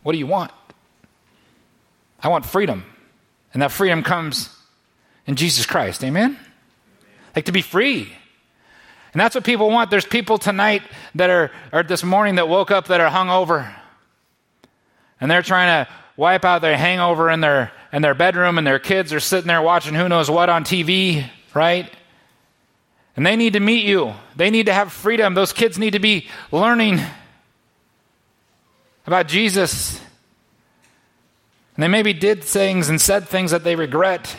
[0.05, 0.53] What do you want?
[2.23, 2.85] I want freedom.
[3.53, 4.57] And that freedom comes
[5.27, 6.05] in Jesus Christ.
[6.05, 6.39] Amen?
[7.35, 8.13] Like to be free.
[9.13, 9.91] And that's what people want.
[9.91, 10.83] There's people tonight
[11.17, 13.75] that are, or this morning that woke up that are hung over.
[15.21, 18.79] And they're trying to wipe out their hangover and their in their bedroom and their
[18.79, 21.91] kids are sitting there watching who knows what on TV, right?
[23.17, 24.15] And they need to meet you.
[24.37, 25.35] They need to have freedom.
[25.35, 27.01] Those kids need to be learning
[29.07, 30.01] about Jesus.
[31.75, 34.37] And they maybe did things and said things that they regret.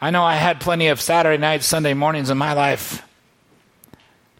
[0.00, 3.05] I know I had plenty of Saturday nights, Sunday mornings in my life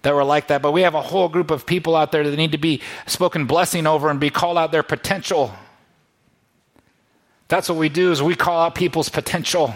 [0.07, 2.37] that were like that, but we have a whole group of people out there that
[2.37, 5.53] need to be spoken blessing over and be called out their potential.
[7.49, 9.75] That's what we do is we call out people's potential.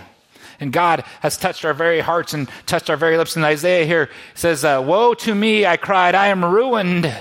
[0.60, 3.34] And God has touched our very hearts and touched our very lips.
[3.34, 7.12] And Isaiah here says, uh, Woe to me, I cried, I am ruined.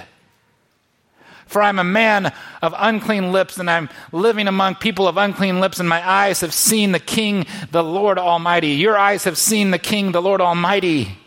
[1.47, 5.79] For I'm a man of unclean lips, and I'm living among people of unclean lips,
[5.79, 8.73] and my eyes have seen the King, the Lord Almighty.
[8.73, 11.18] Your eyes have seen the King, the Lord Almighty.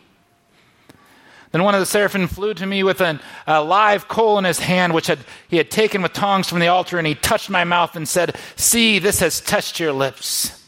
[1.53, 4.59] Then one of the seraphim flew to me with an, a live coal in his
[4.59, 7.65] hand, which had, he had taken with tongs from the altar, and he touched my
[7.65, 10.59] mouth and said, See, this has touched your lips.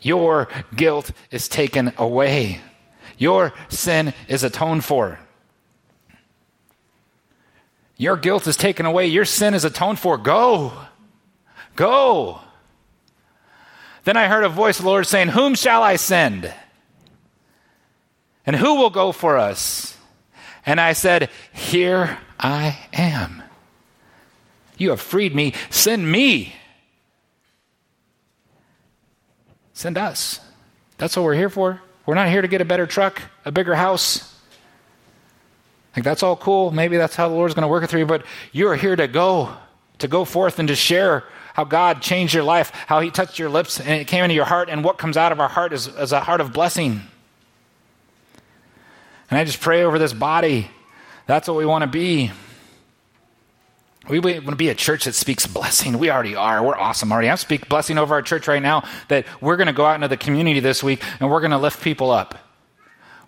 [0.00, 2.60] Your guilt is taken away.
[3.18, 5.20] Your sin is atoned for.
[7.98, 9.06] Your guilt is taken away.
[9.06, 10.16] Your sin is atoned for.
[10.16, 10.72] Go.
[11.76, 12.40] Go.
[14.04, 16.52] Then I heard a voice of the Lord saying, Whom shall I send?
[18.44, 19.96] And who will go for us?
[20.66, 23.42] And I said, Here I am.
[24.76, 25.54] You have freed me.
[25.70, 26.54] Send me.
[29.74, 30.40] Send us.
[30.98, 31.80] That's what we're here for.
[32.06, 34.28] We're not here to get a better truck, a bigger house.
[35.94, 36.70] Like, that's all cool.
[36.70, 39.06] Maybe that's how the Lord's going to work it through you, but you're here to
[39.06, 39.54] go,
[39.98, 41.24] to go forth and to share
[41.54, 44.46] how God changed your life, how He touched your lips and it came into your
[44.46, 47.02] heart, and what comes out of our heart is, is a heart of blessing.
[49.32, 50.70] And I just pray over this body.
[51.24, 52.30] That's what we want to be.
[54.06, 55.98] We want to be a church that speaks blessing.
[55.98, 56.62] We already are.
[56.62, 57.30] We're awesome already.
[57.30, 60.18] I'm blessing over our church right now that we're going to go out into the
[60.18, 62.46] community this week and we're going to lift people up.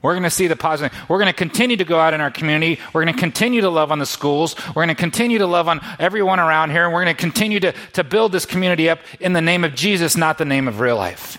[0.03, 0.95] We're going to see the positive.
[1.09, 2.83] We're going to continue to go out in our community.
[2.93, 4.57] We're going to continue to love on the schools.
[4.69, 6.85] We're going to continue to love on everyone around here.
[6.85, 9.75] And we're going to continue to, to build this community up in the name of
[9.75, 11.39] Jesus, not the name of real life.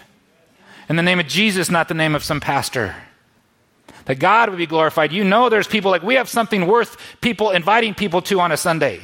[0.90, 2.96] In the name of Jesus, not the name of some pastor
[4.06, 5.12] that God would be glorified.
[5.12, 8.58] You know, there's people like we have something worth people inviting people to on a
[8.58, 9.02] Sunday.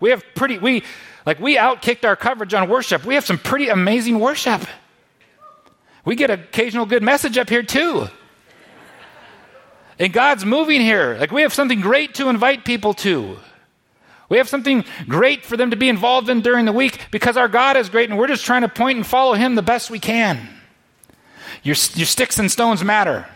[0.00, 0.84] We have pretty, we,
[1.26, 3.04] like, we outkicked our coverage on worship.
[3.04, 4.62] We have some pretty amazing worship.
[6.04, 8.08] We get an occasional good message up here, too.
[9.98, 11.16] And God's moving here.
[11.18, 13.38] Like, we have something great to invite people to.
[14.28, 17.48] We have something great for them to be involved in during the week because our
[17.48, 19.98] God is great and we're just trying to point and follow Him the best we
[19.98, 20.48] can.
[21.62, 23.26] Your, your sticks and stones matter.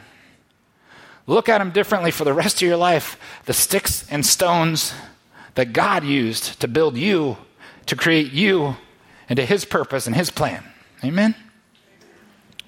[1.27, 3.19] Look at them differently for the rest of your life.
[3.45, 4.93] The sticks and stones
[5.55, 7.37] that God used to build you,
[7.87, 8.77] to create you
[9.29, 10.65] into His purpose and His plan.
[11.05, 11.35] Amen?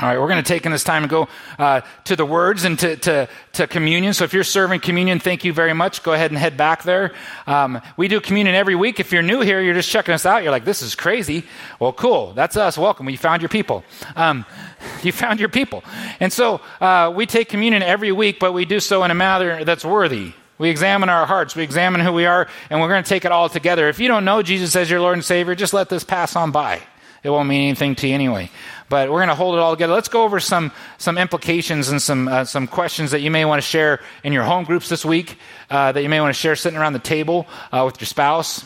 [0.00, 2.64] All right, we're going to take in this time and go uh, to the words
[2.64, 4.12] and to, to, to, communion.
[4.12, 6.02] So if you're serving communion, thank you very much.
[6.02, 7.14] Go ahead and head back there.
[7.46, 8.98] Um, we do communion every week.
[8.98, 10.42] If you're new here, you're just checking us out.
[10.42, 11.44] You're like, this is crazy.
[11.78, 12.33] Well, cool.
[12.33, 12.76] That's us.
[12.76, 13.09] Welcome.
[13.09, 13.85] You found your people.
[14.16, 14.44] Um,
[15.04, 15.85] you found your people.
[16.18, 19.64] And so uh, we take communion every week, but we do so in a manner
[19.64, 20.33] that's worthy.
[20.59, 23.33] We examine our hearts, we examine who we are, and we're going to take it
[23.33, 23.88] all together.
[23.88, 26.52] If you don't know Jesus as your Lord and Savior, just let this pass on
[26.52, 26.80] by.
[27.24, 28.50] It won't mean anything to you anyway.
[28.90, 29.94] But we're going to hold it all together.
[29.94, 33.62] Let's go over some, some implications and some, uh, some questions that you may want
[33.62, 35.38] to share in your home groups this week,
[35.70, 38.64] uh, that you may want to share sitting around the table uh, with your spouse.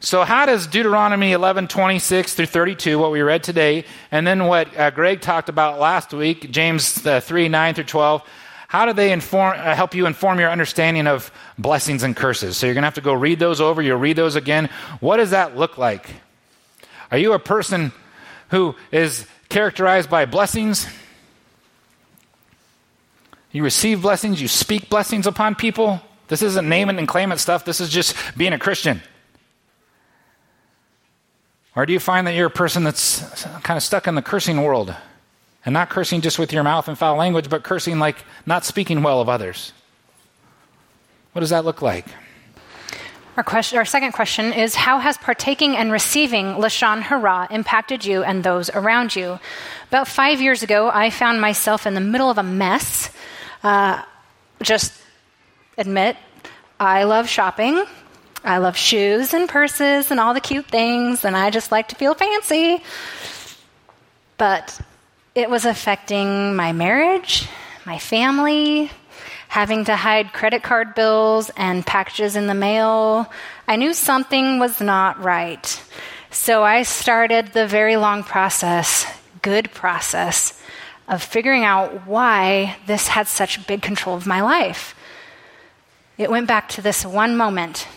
[0.00, 4.76] So, how does Deuteronomy 11, 26 through 32, what we read today, and then what
[4.76, 8.22] uh, Greg talked about last week, James uh, 3, 9 through 12,
[8.68, 12.58] how do they inform, uh, help you inform your understanding of blessings and curses?
[12.58, 13.80] So you're going to have to go read those over.
[13.80, 14.68] You'll read those again.
[15.00, 16.08] What does that look like?
[17.10, 17.92] Are you a person
[18.50, 20.86] who is characterized by blessings?
[23.50, 26.00] You receive blessings, you speak blessings upon people.
[26.28, 27.64] This isn't name it and claim it stuff.
[27.64, 29.00] This is just being a Christian.
[31.74, 34.62] Or do you find that you're a person that's kind of stuck in the cursing
[34.62, 34.94] world?
[35.64, 39.02] And not cursing just with your mouth and foul language, but cursing like not speaking
[39.02, 39.72] well of others.
[41.32, 42.06] What does that look like?
[43.38, 48.24] Our, question, our second question is How has partaking and receiving Lashon Hara impacted you
[48.24, 49.38] and those around you?
[49.86, 53.12] About five years ago, I found myself in the middle of a mess.
[53.62, 54.02] Uh,
[54.60, 54.92] just
[55.76, 56.16] admit,
[56.80, 57.84] I love shopping.
[58.42, 61.94] I love shoes and purses and all the cute things, and I just like to
[61.94, 62.82] feel fancy.
[64.36, 64.80] But
[65.36, 67.48] it was affecting my marriage,
[67.86, 68.90] my family,
[69.48, 73.30] having to hide credit card bills and packages in the mail.
[73.66, 75.82] I knew something was not right.
[76.30, 79.06] So I started the very long process,
[79.42, 80.62] good process,
[81.08, 84.94] of figuring out why this had such big control of my life.
[86.18, 87.88] It went back to this one moment.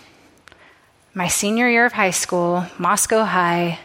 [1.14, 3.80] My senior year of high school, Moscow High,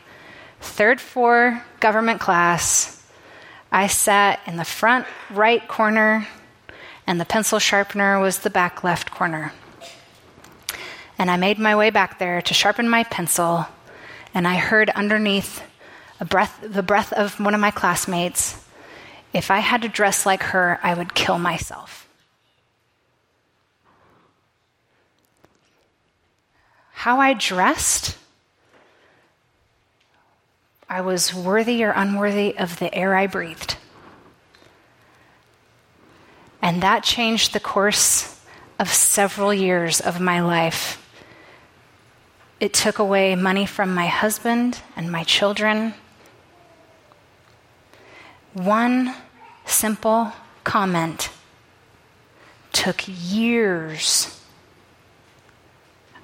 [0.61, 3.03] third floor government class.
[3.73, 6.29] I sat in the front right corner,
[7.07, 9.53] and the pencil sharpener was the back left corner.
[11.19, 13.67] And I made my way back there to sharpen my pencil,
[14.35, 15.63] and I heard underneath
[16.29, 18.63] breath, the breath of one of my classmates
[19.37, 22.09] if I had to dress like her, I would kill myself.
[26.93, 28.17] How I dressed,
[30.89, 33.77] I was worthy or unworthy of the air I breathed.
[36.63, 38.41] And that changed the course
[38.79, 41.03] of several years of my life.
[42.59, 45.95] It took away money from my husband and my children.
[48.55, 49.15] One
[49.65, 50.33] simple
[50.65, 51.31] comment
[52.73, 54.41] took years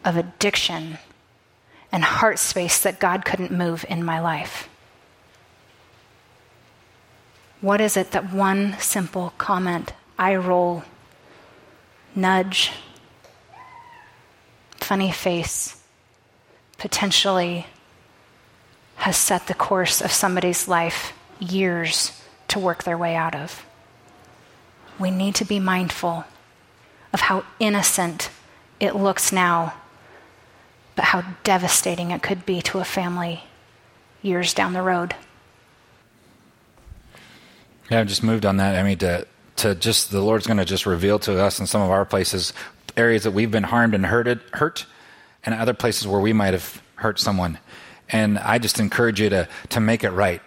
[0.05, 0.99] of addiction
[1.93, 4.69] and heart space that God couldn't move in my life.
[7.61, 10.85] What is it that one simple comment, eye roll,
[12.15, 12.73] nudge,
[14.77, 15.83] funny face,
[16.79, 17.67] potentially
[18.97, 23.65] has set the course of somebody's life years to work their way out of.
[24.99, 26.25] We need to be mindful
[27.13, 28.31] of how innocent
[28.79, 29.75] it looks now,
[30.95, 33.45] but how devastating it could be to a family
[34.23, 35.15] years down the road.
[37.91, 38.77] Yeah, I've just moved on that.
[38.77, 39.27] I mean, to,
[39.63, 42.53] to just the Lord's going to just reveal to us in some of our places
[42.97, 44.87] areas that we've been harmed and hurted, hurt,
[45.45, 47.59] and other places where we might have hurt someone.
[48.09, 50.43] And I just encourage you to, to make it right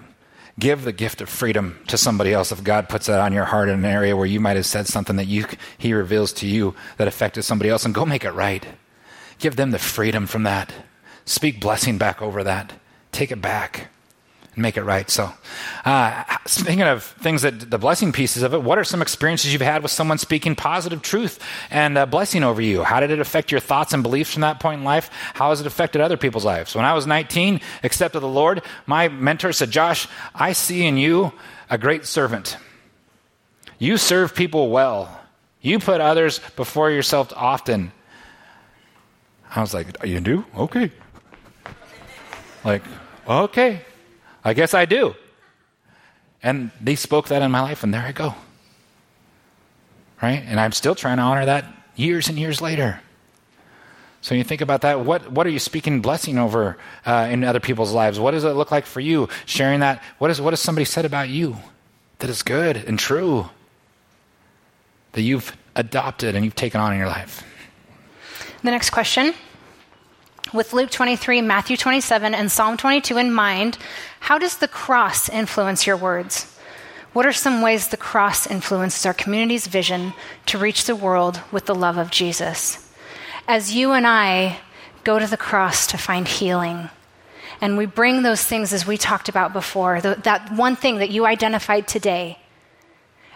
[0.57, 3.68] give the gift of freedom to somebody else if God puts that on your heart
[3.68, 5.45] in an area where you might have said something that you,
[5.78, 8.66] He reveals to you that affected somebody else, and go make it right.
[9.38, 10.72] Give them the freedom from that.
[11.26, 12.72] Speak blessing back over that.
[13.11, 13.89] Take it back
[14.56, 15.10] make it right.
[15.10, 15.32] So,
[15.84, 19.62] uh, speaking of things that the blessing pieces of it, what are some experiences you've
[19.62, 21.39] had with someone speaking positive truth
[21.70, 22.84] and uh, blessing over you?
[22.84, 25.10] How did it affect your thoughts and beliefs from that point in life?
[25.34, 26.76] How has it affected other people's lives?
[26.76, 31.34] When I was 19, accepted the Lord, my mentor said, Josh, I see in you
[31.70, 32.58] a great servant.
[33.78, 35.20] You serve people well.
[35.62, 37.91] You put others before yourself often.
[39.53, 40.45] I was like, You do?
[40.58, 40.91] Okay.
[42.64, 42.84] Like,
[43.28, 43.82] okay.
[44.45, 45.15] I guess I do.
[46.43, 48.35] And they spoke that in my life, and there I go.
[50.21, 50.43] Right?
[50.45, 51.65] And I'm still trying to honor that
[51.95, 53.01] years and years later.
[54.21, 55.01] So you think about that.
[55.01, 58.19] What what are you speaking blessing over uh, in other people's lives?
[58.19, 59.29] What does it look like for you?
[59.45, 60.01] Sharing that.
[60.19, 61.57] What is what has somebody said about you
[62.19, 63.49] that is good and true
[65.11, 67.43] that you've adopted and you've taken on in your life?
[68.63, 69.33] The next question
[70.53, 73.77] with Luke 23, Matthew 27, and Psalm 22 in mind,
[74.26, 76.51] how does the cross influence your words?
[77.13, 80.13] What are some ways the cross influences our community's vision
[80.47, 82.91] to reach the world with the love of Jesus?
[83.47, 84.57] As you and I
[85.03, 86.89] go to the cross to find healing,
[87.61, 91.11] and we bring those things as we talked about before, the, that one thing that
[91.11, 92.39] you identified today,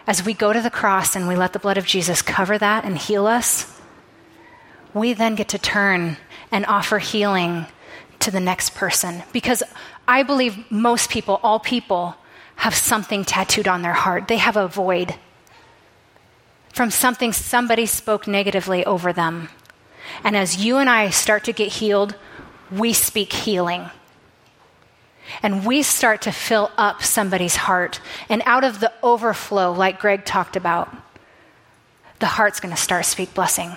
[0.08, 2.84] as we go to the cross and we let the blood of Jesus cover that
[2.84, 3.80] and heal us,
[4.92, 6.16] we then get to turn
[6.50, 7.66] and offer healing
[8.20, 9.22] to the next person.
[9.32, 9.62] Because
[10.06, 12.16] I believe most people, all people,
[12.56, 14.28] have something tattooed on their heart.
[14.28, 15.14] They have a void
[16.72, 19.48] from something somebody spoke negatively over them.
[20.24, 22.14] And as you and I start to get healed,
[22.70, 23.90] we speak healing.
[25.42, 28.00] And we start to fill up somebody's heart.
[28.28, 30.94] And out of the overflow, like Greg talked about,
[32.18, 33.76] the heart's going to start speak blessing.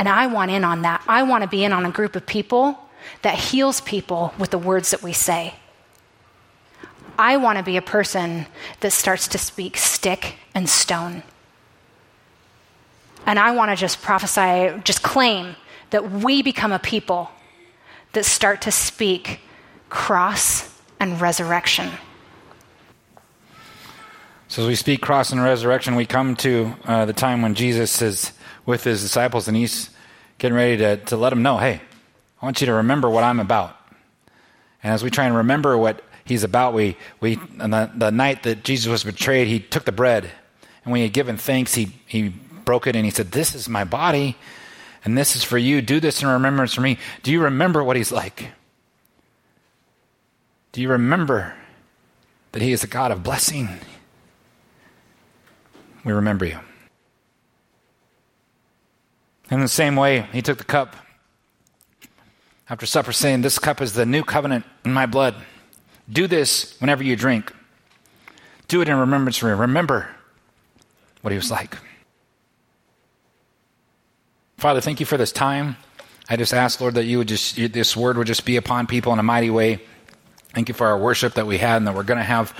[0.00, 1.04] And I want in on that.
[1.06, 2.88] I want to be in on a group of people
[3.20, 5.56] that heals people with the words that we say.
[7.18, 8.46] I want to be a person
[8.80, 11.22] that starts to speak stick and stone.
[13.26, 15.54] And I want to just prophesy, just claim
[15.90, 17.30] that we become a people
[18.14, 19.40] that start to speak
[19.90, 21.90] cross and resurrection.
[24.48, 28.00] So, as we speak cross and resurrection, we come to uh, the time when Jesus
[28.00, 28.32] is
[28.70, 29.90] with his disciples and he's
[30.38, 31.80] getting ready to, to let them know hey,
[32.40, 33.76] I want you to remember what I'm about.
[34.82, 38.44] And as we try and remember what he's about, we, we on the, the night
[38.44, 40.24] that Jesus was betrayed, he took the bread.
[40.84, 42.30] And when he had given thanks, he, he
[42.64, 44.36] broke it and he said, This is my body,
[45.04, 45.82] and this is for you.
[45.82, 46.96] Do this in remembrance for me.
[47.22, 48.52] Do you remember what he's like?
[50.72, 51.54] Do you remember
[52.52, 53.68] that He is a God of blessing?
[56.04, 56.58] We remember you.
[59.50, 60.96] In the same way, He took the cup
[62.68, 65.34] after supper, saying, This cup is the new covenant in my blood.
[66.08, 67.52] Do this whenever you drink.
[68.68, 69.54] Do it in remembrance of me.
[69.54, 70.08] Remember
[71.22, 71.76] what He was like.
[74.56, 75.76] Father, thank you for this time.
[76.28, 79.12] I just ask, Lord, that you would just, this word would just be upon people
[79.12, 79.80] in a mighty way.
[80.54, 82.52] Thank you for our worship that we had and that we're going to have.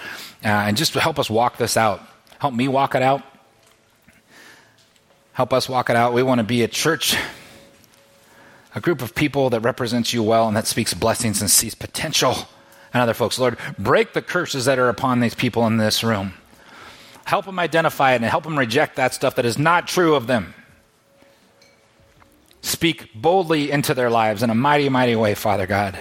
[0.45, 2.01] Uh, and just help us walk this out.
[2.41, 3.23] Help me walk it out.
[5.33, 6.13] Help us walk it out.
[6.13, 7.17] We want to be a church,
[8.75, 12.35] a group of people that represents you well and that speaks blessings and sees potential
[12.93, 13.39] in other folks.
[13.39, 16.35] Lord, break the curses that are upon these people in this room.
[17.25, 20.27] Help them identify it and help them reject that stuff that is not true of
[20.27, 20.55] them.
[22.63, 25.99] Speak boldly into their lives in a mighty, mighty way, Father God.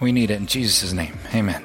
[0.00, 1.18] We need it in Jesus' name.
[1.34, 1.64] Amen.